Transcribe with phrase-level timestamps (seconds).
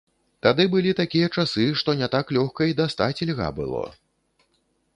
[0.45, 3.83] Тады былі такія часы, што не так лёгка і дастаць льга было.